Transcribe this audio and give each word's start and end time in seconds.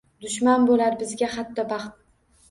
Dushman 0.23 0.63
bo’lar 0.69 0.95
bizga 1.01 1.29
hatto 1.33 1.65
baxt. 1.75 1.93